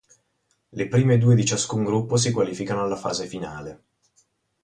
[0.71, 3.83] Le prime due di ciascun gruppo si qualificano alla fase finale.